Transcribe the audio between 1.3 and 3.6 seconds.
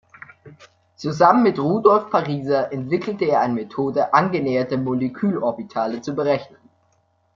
mit Rudolph Pariser entwickelte er eine